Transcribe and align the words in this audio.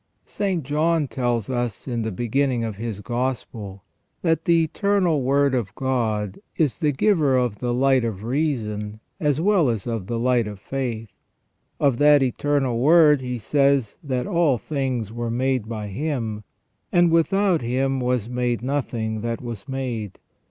St. 0.25 0.63
John 0.63 1.07
tells 1.07 1.47
us 1.47 1.87
in 1.87 2.01
the 2.01 2.11
beginning 2.11 2.63
of 2.63 2.77
his 2.77 3.01
Gospel 3.01 3.83
that 4.23 4.45
the 4.45 4.63
Eternal 4.63 5.21
Word 5.21 5.53
of 5.53 5.75
God 5.75 6.39
is 6.57 6.79
the 6.79 6.91
giver 6.91 7.37
of 7.37 7.59
the 7.59 7.71
light 7.71 8.03
of 8.03 8.23
reason 8.23 8.99
as 9.19 9.39
well 9.39 9.69
as 9.69 9.85
of 9.85 10.07
the 10.07 10.17
light 10.17 10.47
of 10.47 10.57
faith. 10.59 11.11
Of 11.79 11.97
that 11.97 12.23
Eternal 12.23 12.79
Word 12.79 13.21
he 13.21 13.37
says 13.37 13.99
that 14.03 14.25
"all 14.25 14.57
things 14.57 15.13
were 15.13 15.29
made 15.29 15.69
by 15.69 15.89
Himj 15.89 16.41
and 16.91 17.11
without 17.11 17.61
Him 17.61 17.99
was 17.99 18.27
made 18.27 18.63
nothing 18.63 19.21
that 19.21 19.39
was 19.39 19.69
made. 19.69 20.17